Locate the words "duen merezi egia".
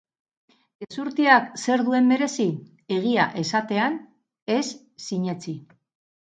1.89-3.29